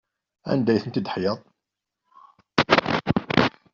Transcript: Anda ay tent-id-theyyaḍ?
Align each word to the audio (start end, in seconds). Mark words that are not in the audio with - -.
Anda 0.51 0.69
ay 0.71 0.79
tent-id-theyyaḍ? 0.83 1.39